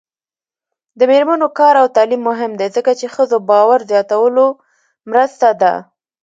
[0.99, 4.45] د میرمنو کار او تعلیم مهم دی ځکه چې ښځو باور زیاتولو
[5.09, 5.73] مرسته ده.